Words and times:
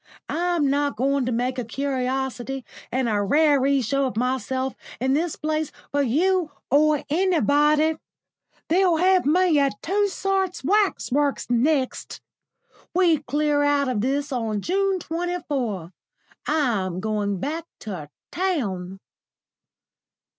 I'm 0.29 0.67
not 0.67 0.95
going 0.95 1.27
to 1.27 1.31
make 1.31 1.59
a 1.59 1.63
curiosity 1.63 2.65
and 2.91 3.07
a 3.07 3.21
raree 3.21 3.81
show 3.83 4.07
of 4.07 4.17
myself 4.17 4.73
in 4.99 5.13
this 5.13 5.35
place 5.35 5.71
for 5.91 6.01
you 6.01 6.49
or 6.71 7.03
anybody. 7.07 7.97
They'll 8.67 8.97
have 8.97 9.27
me 9.27 9.59
at 9.59 9.79
Tussaud's 9.83 10.63
Waxworks 10.63 11.51
next. 11.51 12.19
We 12.95 13.19
clear 13.21 13.61
out 13.61 13.87
of 13.89 14.01
this 14.01 14.31
on 14.31 14.61
June 14.61 14.97
24. 14.97 15.91
I'm 16.47 16.99
going 16.99 17.39
back 17.39 17.65
to 17.81 18.09
town." 18.31 18.97